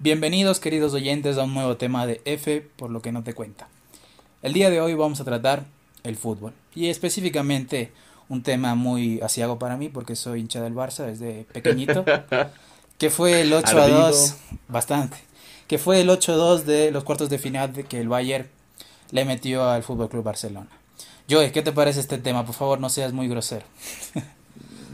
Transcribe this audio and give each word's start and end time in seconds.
Bienvenidos 0.00 0.60
queridos 0.60 0.94
oyentes 0.94 1.38
a 1.38 1.42
un 1.42 1.54
nuevo 1.54 1.76
tema 1.76 2.06
de 2.06 2.20
F 2.24 2.60
por 2.76 2.88
lo 2.88 3.02
que 3.02 3.10
no 3.10 3.24
te 3.24 3.34
cuenta. 3.34 3.66
El 4.42 4.52
día 4.52 4.70
de 4.70 4.80
hoy 4.80 4.94
vamos 4.94 5.20
a 5.20 5.24
tratar 5.24 5.64
el 6.04 6.16
fútbol 6.16 6.52
y 6.72 6.86
específicamente 6.86 7.90
un 8.28 8.44
tema 8.44 8.76
muy 8.76 9.20
asiago 9.22 9.58
para 9.58 9.76
mí 9.76 9.88
porque 9.88 10.14
soy 10.14 10.38
hincha 10.38 10.62
del 10.62 10.72
Barça 10.72 11.04
desde 11.04 11.46
pequeñito, 11.52 12.04
que 12.98 13.10
fue 13.10 13.40
el 13.40 13.52
8 13.52 13.76
a 13.76 13.88
2, 13.88 14.36
bastante, 14.68 15.16
que 15.66 15.78
fue 15.78 16.00
el 16.00 16.10
8 16.10 16.32
a 16.32 16.36
2 16.36 16.64
de 16.64 16.90
los 16.92 17.02
cuartos 17.02 17.28
de 17.28 17.38
final 17.38 17.72
de 17.72 17.82
que 17.82 18.00
el 18.00 18.08
Bayern 18.08 18.46
le 19.10 19.24
metió 19.24 19.68
al 19.68 19.82
Fútbol 19.82 20.08
Club 20.08 20.22
Barcelona. 20.22 20.70
Joey, 21.28 21.50
¿qué 21.50 21.62
te 21.62 21.72
parece 21.72 21.98
este 21.98 22.18
tema? 22.18 22.46
Por 22.46 22.54
favor, 22.54 22.78
no 22.78 22.88
seas 22.88 23.12
muy 23.12 23.26
grosero. 23.26 23.66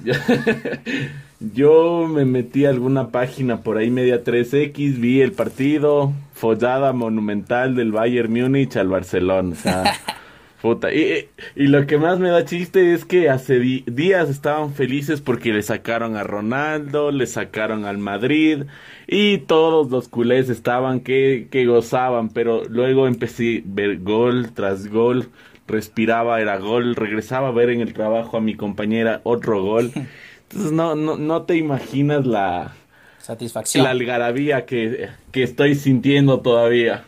Yo 1.40 2.06
me 2.08 2.24
metí 2.24 2.64
a 2.64 2.70
alguna 2.70 3.08
página 3.08 3.62
por 3.62 3.76
ahí 3.76 3.90
media 3.90 4.22
3X, 4.22 4.98
vi 4.98 5.20
el 5.20 5.32
partido, 5.32 6.12
follada 6.32 6.92
monumental 6.92 7.74
del 7.74 7.92
Bayern 7.92 8.32
Múnich 8.32 8.77
al 8.77 8.88
Barcelona. 8.88 9.54
puta. 10.64 10.94
Y, 10.94 11.28
y, 11.56 11.66
lo 11.66 11.86
que 11.86 11.98
más 11.98 12.18
me 12.18 12.30
da 12.30 12.46
chiste 12.46 12.94
es 12.94 13.04
que 13.04 13.28
hace 13.28 13.58
días 13.58 14.30
estaban 14.30 14.72
felices 14.72 15.20
porque 15.20 15.52
le 15.52 15.62
sacaron 15.62 16.16
a 16.16 16.22
Ronaldo, 16.22 17.10
le 17.10 17.27
sacaron 17.27 17.84
al 17.84 17.98
Madrid 17.98 18.62
y 19.06 19.38
todos 19.38 19.91
los 19.91 20.08
culés 20.08 20.48
estaban 20.48 21.00
que, 21.00 21.48
que 21.50 21.66
gozaban, 21.66 22.30
pero 22.30 22.64
luego 22.66 23.06
empecé 23.06 23.58
a 23.58 23.62
ver 23.66 23.98
gol 23.98 24.52
tras 24.55 24.86
gol 24.88 25.28
respiraba, 25.66 26.41
era 26.41 26.59
gol, 26.59 26.95
regresaba 26.96 27.48
a 27.48 27.52
ver 27.52 27.70
en 27.70 27.80
el 27.80 27.94
trabajo 27.94 28.36
a 28.36 28.41
mi 28.41 28.55
compañera 28.55 29.20
otro 29.25 29.62
gol. 29.62 29.92
Entonces 30.48 30.72
no, 30.72 30.94
no, 30.94 31.16
no 31.16 31.42
te 31.42 31.56
imaginas 31.56 32.27
la 32.27 32.75
satisfacción. 33.19 33.84
La 33.84 33.91
algarabía 33.91 34.66
que, 34.66 35.08
que 35.33 35.42
estoy 35.42 35.75
sintiendo 35.75 36.41
todavía. 36.41 37.05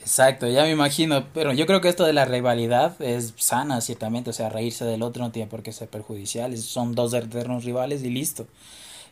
Exacto, 0.00 0.48
ya 0.48 0.62
me 0.62 0.70
imagino, 0.70 1.26
pero 1.34 1.52
yo 1.52 1.66
creo 1.66 1.82
que 1.82 1.88
esto 1.90 2.04
de 2.04 2.14
la 2.14 2.24
rivalidad 2.24 3.00
es 3.02 3.34
sana, 3.36 3.80
ciertamente, 3.82 4.30
o 4.30 4.32
sea, 4.32 4.48
reírse 4.48 4.86
del 4.86 5.02
otro 5.02 5.22
no 5.22 5.32
tiene 5.32 5.50
por 5.50 5.62
qué 5.62 5.70
ser 5.70 5.88
perjudicial, 5.88 6.56
son 6.56 6.94
dos 6.94 7.12
eternos 7.12 7.64
rivales 7.64 8.02
y 8.02 8.08
listo. 8.08 8.46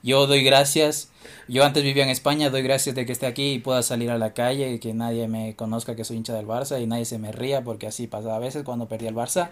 Yo 0.02 0.26
doy 0.26 0.42
gracias, 0.42 1.10
yo 1.48 1.64
antes 1.64 1.82
vivía 1.82 2.04
en 2.04 2.10
España, 2.10 2.50
doy 2.50 2.62
gracias 2.62 2.94
de 2.94 3.06
que 3.06 3.12
esté 3.12 3.26
aquí 3.26 3.52
y 3.52 3.58
pueda 3.58 3.82
salir 3.82 4.10
a 4.10 4.18
la 4.18 4.34
calle 4.34 4.72
y 4.72 4.78
que 4.78 4.94
nadie 4.94 5.28
me 5.28 5.54
conozca 5.56 5.96
que 5.96 6.04
soy 6.04 6.16
hincha 6.16 6.34
del 6.34 6.46
Barça 6.46 6.80
y 6.80 6.86
nadie 6.86 7.04
se 7.04 7.18
me 7.18 7.32
ría 7.32 7.62
porque 7.62 7.86
así 7.86 8.06
pasaba 8.06 8.36
a 8.36 8.40
veces 8.40 8.62
cuando 8.64 8.88
perdía 8.88 9.08
el 9.08 9.14
Barça. 9.14 9.48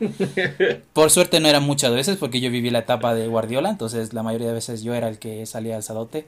Por 0.93 1.11
suerte 1.11 1.41
no 1.41 1.49
era 1.49 1.61
muchas 1.61 1.93
veces 1.93 2.17
porque 2.17 2.41
yo 2.41 2.51
viví 2.51 2.71
la 2.71 2.81
etapa 2.81 3.15
de 3.15 3.27
Guardiola, 3.27 3.71
entonces 3.71 4.13
la 4.13 4.23
mayoría 4.23 4.49
de 4.49 4.55
veces 4.55 4.83
yo 4.83 4.95
era 4.95 5.09
el 5.09 5.19
que 5.19 5.47
salía 5.47 5.77
al 5.77 5.83
sadote. 5.83 6.27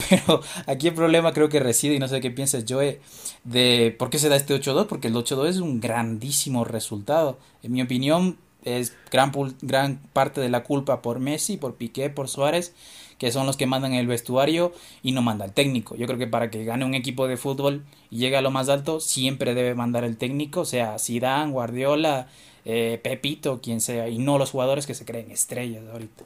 Pero 0.08 0.40
aquí 0.66 0.88
el 0.88 0.94
problema 0.94 1.32
creo 1.32 1.48
que 1.50 1.60
reside, 1.60 1.94
y 1.94 1.98
no 1.98 2.08
sé 2.08 2.20
qué 2.20 2.30
piensas, 2.30 2.64
Joe, 2.66 3.00
de 3.44 3.94
por 3.98 4.08
qué 4.08 4.18
se 4.18 4.30
da 4.30 4.36
este 4.36 4.54
8-2, 4.54 4.86
porque 4.86 5.08
el 5.08 5.14
8-2 5.14 5.48
es 5.48 5.56
un 5.58 5.80
grandísimo 5.80 6.64
resultado. 6.64 7.38
En 7.62 7.72
mi 7.72 7.82
opinión, 7.82 8.38
es 8.64 8.96
gran, 9.10 9.32
gran 9.62 9.98
parte 10.12 10.40
de 10.40 10.48
la 10.48 10.62
culpa 10.62 11.02
por 11.02 11.18
Messi, 11.18 11.56
por 11.56 11.74
Piqué, 11.76 12.10
por 12.10 12.28
Suárez, 12.28 12.74
que 13.18 13.32
son 13.32 13.46
los 13.46 13.56
que 13.56 13.66
mandan 13.66 13.92
el 13.92 14.06
vestuario 14.06 14.72
y 15.02 15.12
no 15.12 15.22
manda 15.22 15.44
el 15.44 15.52
técnico. 15.52 15.94
Yo 15.96 16.06
creo 16.06 16.18
que 16.18 16.26
para 16.26 16.50
que 16.50 16.64
gane 16.64 16.84
un 16.84 16.94
equipo 16.94 17.28
de 17.28 17.36
fútbol 17.36 17.84
y 18.10 18.18
llegue 18.18 18.36
a 18.36 18.42
lo 18.42 18.50
más 18.50 18.68
alto, 18.68 19.00
siempre 19.00 19.54
debe 19.54 19.74
mandar 19.74 20.04
el 20.04 20.16
técnico, 20.16 20.64
sea, 20.64 20.98
Zidane, 20.98 21.52
Guardiola, 21.52 22.28
eh, 22.64 22.98
Pepito, 23.02 23.60
quien 23.60 23.80
sea, 23.80 24.08
y 24.08 24.18
no 24.18 24.38
los 24.38 24.50
jugadores 24.50 24.86
que 24.86 24.94
se 24.94 25.04
creen 25.04 25.30
estrellas 25.30 25.84
ahorita. 25.92 26.24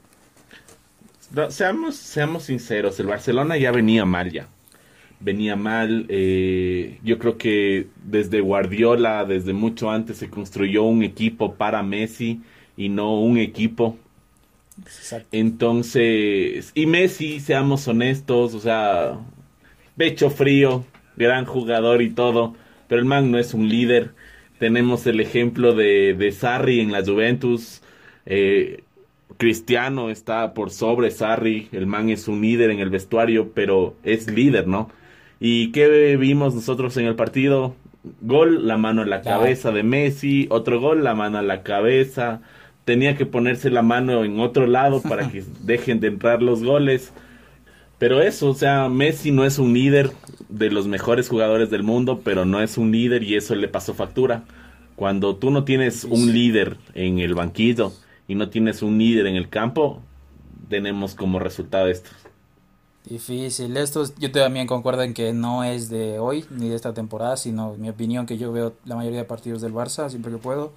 seamos, 1.51 1.97
seamos 1.97 2.45
sinceros, 2.45 2.99
el 3.01 3.07
Barcelona 3.07 3.57
ya 3.57 3.73
venía 3.73 4.05
mal 4.05 4.31
ya. 4.31 4.49
Venía 5.21 5.57
mal, 5.57 6.07
eh, 6.09 6.99
yo 7.03 7.19
creo 7.19 7.39
que 7.39 7.89
desde 8.05 8.41
Guardiola, 8.41 9.25
desde 9.25 9.53
mucho 9.55 9.91
antes 9.91 10.19
se 10.19 10.31
construyó 10.31 10.85
un 10.85 11.03
equipo 11.03 11.55
para 11.57 11.83
Messi 11.83 12.43
y 12.77 12.89
no 12.91 13.21
un 13.21 13.39
equipo 13.39 13.99
entonces, 15.33 16.73
y 16.75 16.87
Messi, 16.87 17.41
seamos 17.41 17.87
honestos, 17.89 18.55
o 18.55 18.61
sea, 18.61 19.19
pecho 19.97 20.31
frío, 20.31 20.85
gran 21.17 21.45
jugador 21.45 22.03
y 22.03 22.11
todo, 22.11 22.55
pero 22.89 23.01
el 23.01 23.07
man 23.07 23.31
no 23.31 23.39
es 23.39 23.55
un 23.55 23.69
líder. 23.69 24.15
Tenemos 24.59 25.07
el 25.07 25.21
ejemplo 25.21 25.75
de, 25.75 26.15
de 26.15 26.33
Sarri 26.33 26.81
en 26.81 26.93
la 26.93 27.05
Juventus. 27.05 27.83
Eh, 28.27 28.85
Cristiano 29.39 30.11
está 30.11 30.55
por 30.55 30.71
sobre 30.71 31.11
Sarri, 31.11 31.69
el 31.73 31.87
man 31.87 32.11
es 32.11 32.29
un 32.29 32.41
líder 32.41 32.71
en 32.71 32.81
el 32.81 32.91
vestuario, 32.91 33.53
pero 33.55 33.97
es 34.05 34.31
líder, 34.31 34.67
¿no? 34.69 34.91
¿Y 35.47 35.73
qué 35.73 36.17
vimos 36.17 36.55
nosotros 36.55 36.97
en 36.97 37.05
el 37.05 37.17
partido? 37.17 37.77
Gol, 38.23 38.67
la 38.67 38.79
mano 38.79 39.03
en 39.03 39.11
la 39.11 39.21
cabeza 39.21 39.73
de 39.73 39.83
Messi, 39.83 40.47
otro 40.49 40.81
gol, 40.81 41.05
la 41.05 41.15
mano 41.15 41.39
en 41.39 41.49
la 41.49 41.63
cabeza, 41.63 42.41
tenía 42.87 43.15
que 43.15 43.27
ponerse 43.27 43.69
la 43.69 43.83
mano 43.83 44.25
en 44.25 44.41
otro 44.41 44.67
lado 44.67 45.03
para 45.03 45.31
que 45.31 45.45
dejen 45.61 46.01
de 46.01 46.09
entrar 46.09 46.41
los 46.41 46.65
goles. 46.65 47.13
Pero 47.99 48.23
eso, 48.23 48.49
o 48.49 48.55
sea, 48.55 48.89
Messi 48.89 49.33
no 49.33 49.45
es 49.45 49.59
un 49.59 49.75
líder 49.75 50.13
de 50.49 50.71
los 50.71 50.87
mejores 50.87 51.29
jugadores 51.29 51.69
del 51.69 51.83
mundo, 51.83 52.23
pero 52.25 52.47
no 52.47 52.63
es 52.63 52.79
un 52.79 52.91
líder 52.91 53.23
y 53.23 53.37
eso 53.37 53.55
le 53.55 53.69
pasó 53.69 53.93
factura. 53.93 54.45
Cuando 54.97 55.37
tú 55.37 55.51
no 55.51 55.65
tienes 55.65 56.05
un 56.05 56.33
líder 56.33 56.79
en 56.95 57.19
el 57.19 57.35
banquillo 57.35 57.93
y 58.27 58.35
no 58.35 58.49
tienes 58.49 58.81
un 58.81 58.97
líder 58.97 59.27
en 59.27 59.37
el 59.37 59.51
campo, 59.51 60.01
tenemos 60.71 61.15
como 61.15 61.39
resultado 61.39 61.89
esto. 61.89 62.09
Difícil. 63.05 63.77
Esto 63.77 64.03
yo 64.19 64.33
también 64.33 64.67
concuerdo 64.67 65.03
en 65.03 65.13
que 65.13 65.35
no 65.35 65.63
es 65.63 65.91
de 65.91 66.19
hoy 66.19 66.47
ni 66.49 66.71
de 66.71 66.75
esta 66.75 66.95
temporada, 66.95 67.37
sino 67.37 67.75
mi 67.75 67.91
opinión 67.91 68.25
que 68.25 68.39
yo 68.39 68.51
veo 68.51 68.73
la 68.87 68.97
mayoría 68.97 69.19
de 69.19 69.25
partidos 69.27 69.61
del 69.61 69.75
Barça 69.75 70.09
siempre 70.09 70.33
que 70.33 70.39
puedo. 70.39 70.73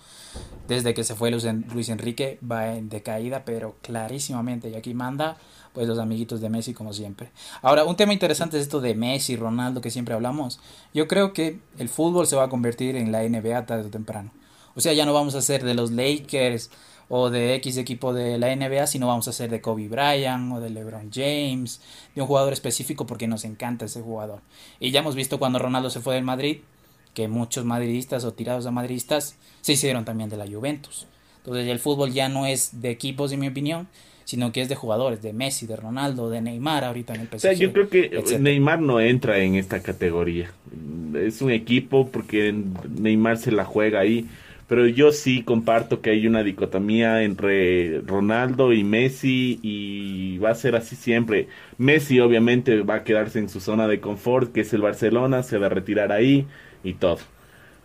Desde 0.67 0.93
que 0.93 1.05
se 1.05 1.15
fue 1.15 1.31
Luis 1.31 1.87
Enrique 1.87 2.37
va 2.39 2.75
en 2.75 2.89
decaída, 2.89 3.45
pero 3.45 3.75
clarísimamente. 3.81 4.69
Y 4.69 4.75
aquí 4.75 4.93
manda 4.93 5.37
pues 5.71 5.87
los 5.87 5.99
amiguitos 5.99 6.41
de 6.41 6.49
Messi 6.49 6.73
como 6.73 6.91
siempre. 6.91 7.31
Ahora, 7.61 7.85
un 7.85 7.95
tema 7.95 8.11
interesante 8.11 8.57
es 8.57 8.63
esto 8.63 8.81
de 8.81 8.93
Messi, 8.93 9.37
Ronaldo 9.37 9.79
que 9.79 9.89
siempre 9.89 10.13
hablamos. 10.13 10.59
Yo 10.93 11.07
creo 11.07 11.31
que 11.31 11.61
el 11.77 11.87
fútbol 11.87 12.27
se 12.27 12.35
va 12.35 12.43
a 12.43 12.49
convertir 12.49 12.97
en 12.97 13.13
la 13.13 13.23
NBA 13.23 13.65
tarde 13.65 13.87
o 13.87 13.89
temprano. 13.89 14.31
O 14.75 14.81
sea, 14.81 14.91
ya 14.91 15.05
no 15.05 15.13
vamos 15.13 15.33
a 15.35 15.41
ser 15.41 15.63
de 15.63 15.75
los 15.75 15.91
Lakers 15.91 16.71
o 17.09 17.29
de 17.29 17.55
X 17.55 17.77
equipo 17.77 18.13
de 18.13 18.37
la 18.37 18.53
NBA, 18.55 18.87
sino 18.87 19.07
vamos 19.07 19.27
a 19.27 19.33
ser 19.33 19.49
de 19.49 19.61
Kobe 19.61 19.87
Bryant 19.87 20.51
o 20.53 20.59
de 20.59 20.69
LeBron 20.69 21.09
James, 21.13 21.81
de 22.13 22.21
un 22.21 22.27
jugador 22.27 22.53
específico 22.53 23.05
porque 23.05 23.27
nos 23.27 23.45
encanta 23.45 23.85
ese 23.85 24.01
jugador. 24.01 24.41
Y 24.79 24.91
ya 24.91 24.99
hemos 24.99 25.15
visto 25.15 25.39
cuando 25.39 25.59
Ronaldo 25.59 25.89
se 25.89 26.01
fue 26.01 26.15
del 26.15 26.23
Madrid, 26.23 26.57
que 27.13 27.27
muchos 27.27 27.65
madridistas 27.65 28.25
o 28.25 28.33
tirados 28.33 28.65
a 28.65 28.71
madridistas 28.71 29.37
se 29.61 29.73
hicieron 29.73 30.05
también 30.05 30.29
de 30.29 30.37
la 30.37 30.47
Juventus. 30.47 31.07
Entonces 31.37 31.67
el 31.67 31.79
fútbol 31.79 32.11
ya 32.11 32.29
no 32.29 32.45
es 32.45 32.81
de 32.81 32.89
equipos, 32.89 33.31
en 33.31 33.39
mi 33.39 33.47
opinión, 33.47 33.87
sino 34.25 34.51
que 34.51 34.61
es 34.61 34.67
de 34.67 34.75
jugadores, 34.75 35.21
de 35.21 35.31
Messi, 35.31 35.65
de 35.65 35.77
Ronaldo, 35.77 36.29
de 36.29 36.41
Neymar 36.41 36.83
ahorita 36.83 37.15
en 37.15 37.21
el 37.21 37.27
PSG. 37.27 37.35
O 37.35 37.39
sea, 37.39 37.53
yo 37.53 37.71
creo 37.71 37.89
que 37.89 38.37
Neymar 38.37 38.81
no 38.81 38.99
entra 38.99 39.39
en 39.39 39.55
esta 39.55 39.81
categoría. 39.81 40.51
Es 41.15 41.41
un 41.41 41.51
equipo 41.51 42.09
porque 42.09 42.53
Neymar 42.99 43.37
se 43.37 43.53
la 43.53 43.63
juega 43.63 44.01
ahí 44.01 44.27
pero 44.67 44.85
yo 44.87 45.11
sí 45.11 45.43
comparto 45.43 46.01
que 46.01 46.09
hay 46.11 46.27
una 46.27 46.43
dicotomía 46.43 47.23
entre 47.23 48.01
Ronaldo 48.01 48.73
y 48.73 48.83
Messi 48.83 49.59
y 49.63 50.37
va 50.39 50.51
a 50.51 50.55
ser 50.55 50.75
así 50.75 50.95
siempre. 50.95 51.47
Messi 51.77 52.19
obviamente 52.19 52.81
va 52.81 52.95
a 52.95 53.03
quedarse 53.03 53.39
en 53.39 53.49
su 53.49 53.59
zona 53.61 53.87
de 53.87 54.01
confort, 54.01 54.51
que 54.53 54.61
es 54.61 54.73
el 54.73 54.81
Barcelona, 54.81 55.43
se 55.43 55.57
va 55.57 55.67
a 55.67 55.69
retirar 55.69 56.11
ahí 56.11 56.47
y 56.83 56.95
todo. 56.95 57.19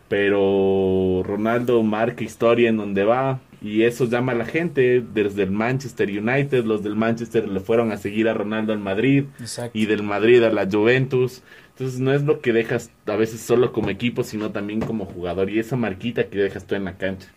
Pero 0.09 1.23
Ronaldo 1.25 1.83
marca 1.83 2.25
historia 2.25 2.69
en 2.69 2.77
donde 2.77 3.05
va 3.05 3.41
y 3.63 3.85
eso 3.85 4.07
llama 4.07 4.33
a 4.33 4.35
la 4.35 4.45
gente. 4.45 5.01
Desde 5.01 5.45
el 5.45 5.51
Manchester 5.51 6.09
United, 6.09 6.65
los 6.65 6.83
del 6.83 6.97
Manchester 6.97 7.49
le 7.49 7.61
fueron 7.61 7.93
a 7.93 7.97
seguir 7.97 8.29
a 8.29 8.35
Ronaldo 8.35 8.73
al 8.73 8.81
Madrid 8.81 9.25
y 9.73 9.87
del 9.87 10.03
Madrid 10.03 10.43
a 10.43 10.51
la 10.51 10.69
Juventus. 10.71 11.43
Entonces 11.71 12.01
no 12.01 12.13
es 12.13 12.23
lo 12.23 12.41
que 12.41 12.53
dejas 12.53 12.91
a 13.07 13.17
veces 13.17 13.41
solo 13.41 13.73
como 13.73 13.91
equipo, 13.91 14.25
sino 14.25 14.51
también 14.51 14.81
como 14.81 15.07
jugador 15.07 15.49
y 15.49 15.59
esa 15.59 15.77
marquita 15.77 16.29
que 16.29 16.39
dejas 16.39 16.67
tú 16.67 16.75
en 16.75 16.85
la 16.85 16.97
cancha. 16.97 17.29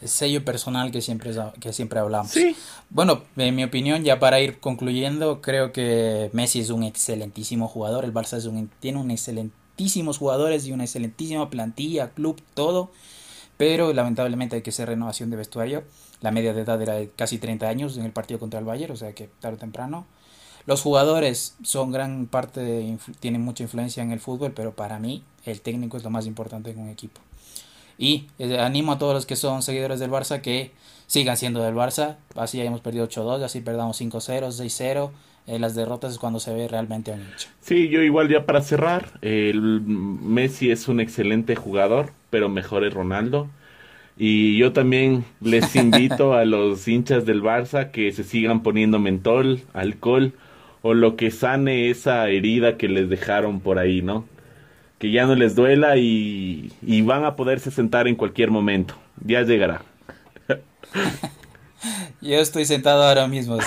El 0.00 0.08
sello 0.08 0.44
personal 0.44 0.92
que 0.92 1.00
siempre, 1.00 1.30
que 1.58 1.72
siempre 1.72 1.98
hablamos. 1.98 2.30
Sí. 2.30 2.54
Bueno, 2.90 3.22
en 3.36 3.54
mi 3.54 3.64
opinión, 3.64 4.04
ya 4.04 4.18
para 4.18 4.38
ir 4.38 4.58
concluyendo, 4.60 5.40
creo 5.40 5.72
que 5.72 6.28
Messi 6.34 6.60
es 6.60 6.68
un 6.68 6.82
excelentísimo 6.82 7.68
jugador, 7.68 8.04
el 8.04 8.12
Barça 8.12 8.36
es 8.36 8.44
un, 8.44 8.68
tiene 8.80 9.00
un 9.00 9.10
excelentísimos 9.10 10.18
jugadores 10.18 10.66
y 10.66 10.72
una 10.72 10.84
excelentísima 10.84 11.48
plantilla, 11.48 12.10
club, 12.10 12.40
todo, 12.52 12.90
pero 13.56 13.92
lamentablemente 13.92 14.56
hay 14.56 14.62
que 14.62 14.70
hacer 14.70 14.88
renovación 14.88 15.30
de 15.30 15.36
vestuario. 15.36 15.84
La 16.20 16.30
media 16.30 16.54
de 16.54 16.62
edad 16.62 16.80
era 16.80 16.94
de 16.94 17.10
casi 17.10 17.38
30 17.38 17.68
años 17.68 17.96
en 17.96 18.04
el 18.04 18.12
partido 18.12 18.40
contra 18.40 18.58
el 18.58 18.64
Bayern, 18.64 18.92
o 18.92 18.96
sea 18.96 19.14
que 19.14 19.28
tarde 19.40 19.56
o 19.56 19.60
temprano 19.60 20.06
los 20.66 20.80
jugadores 20.80 21.56
son 21.62 21.92
gran 21.92 22.26
parte, 22.26 22.96
tienen 23.20 23.42
mucha 23.42 23.62
influencia 23.62 24.02
en 24.02 24.12
el 24.12 24.20
fútbol, 24.20 24.52
pero 24.52 24.74
para 24.74 24.98
mí 24.98 25.22
el 25.44 25.60
técnico 25.60 25.96
es 25.96 26.04
lo 26.04 26.10
más 26.10 26.26
importante 26.26 26.70
en 26.70 26.78
un 26.78 26.88
equipo. 26.88 27.20
Y 27.98 28.28
eh, 28.38 28.58
animo 28.58 28.92
a 28.92 28.98
todos 28.98 29.14
los 29.14 29.26
que 29.26 29.36
son 29.36 29.62
seguidores 29.62 30.00
del 30.00 30.10
Barça 30.10 30.40
que 30.40 30.72
sigan 31.06 31.36
siendo 31.36 31.62
del 31.62 31.74
Barça. 31.74 32.16
Así 32.34 32.60
hayamos 32.60 32.80
perdido 32.80 33.06
8-2, 33.06 33.42
así 33.42 33.60
perdamos 33.60 34.00
5-0, 34.00 34.48
6-0. 34.48 35.10
Eh, 35.46 35.58
las 35.58 35.74
derrotas 35.74 36.12
es 36.12 36.18
cuando 36.18 36.40
se 36.40 36.52
ve 36.54 36.68
realmente 36.68 37.12
a 37.12 37.14
un 37.14 37.22
hincha. 37.22 37.48
Sí, 37.60 37.88
yo 37.88 38.02
igual 38.02 38.28
ya 38.28 38.44
para 38.46 38.60
cerrar, 38.60 39.18
el 39.22 39.80
Messi 39.82 40.70
es 40.70 40.88
un 40.88 41.00
excelente 41.00 41.56
jugador, 41.56 42.12
pero 42.30 42.48
mejor 42.48 42.84
es 42.84 42.92
Ronaldo. 42.92 43.48
Y 44.16 44.58
yo 44.58 44.72
también 44.72 45.24
les 45.40 45.74
invito 45.76 46.34
a 46.34 46.44
los 46.44 46.86
hinchas 46.88 47.26
del 47.26 47.42
Barça 47.42 47.90
que 47.90 48.12
se 48.12 48.24
sigan 48.24 48.62
poniendo 48.62 48.98
mentol, 48.98 49.62
alcohol 49.72 50.34
o 50.82 50.94
lo 50.94 51.16
que 51.16 51.30
sane 51.30 51.90
esa 51.90 52.28
herida 52.28 52.76
que 52.76 52.88
les 52.88 53.08
dejaron 53.08 53.60
por 53.60 53.78
ahí, 53.78 54.02
¿no? 54.02 54.26
Que 54.98 55.10
ya 55.12 55.26
no 55.26 55.34
les 55.36 55.54
duela 55.56 55.96
y, 55.98 56.72
y 56.82 57.02
van 57.02 57.24
a 57.24 57.36
poderse 57.36 57.70
sentar 57.70 58.08
en 58.08 58.16
cualquier 58.16 58.50
momento. 58.50 58.96
Ya 59.24 59.42
llegará. 59.42 59.82
Yo 62.20 62.38
estoy 62.38 62.64
sentado 62.64 63.02
ahora 63.02 63.26
mismo, 63.28 63.58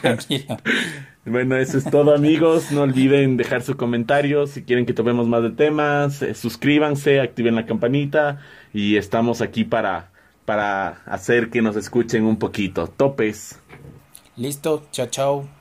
tranquilo. 0.00 0.56
Bueno, 1.26 1.56
eso 1.56 1.76
es 1.76 1.84
todo 1.84 2.14
amigos. 2.14 2.70
No 2.70 2.82
olviden 2.82 3.36
dejar 3.36 3.62
su 3.62 3.76
comentario. 3.76 4.46
Si 4.46 4.62
quieren 4.62 4.86
que 4.86 4.94
tomemos 4.94 5.26
más 5.26 5.42
de 5.42 5.50
temas, 5.50 6.22
eh, 6.22 6.34
suscríbanse, 6.34 7.20
activen 7.20 7.56
la 7.56 7.66
campanita 7.66 8.40
y 8.72 8.96
estamos 8.96 9.40
aquí 9.40 9.64
para, 9.64 10.12
para 10.44 11.02
hacer 11.04 11.50
que 11.50 11.62
nos 11.62 11.74
escuchen 11.74 12.24
un 12.24 12.38
poquito. 12.38 12.86
Topes. 12.86 13.60
Listo, 14.36 14.84
chao, 14.92 15.06
chao. 15.06 15.55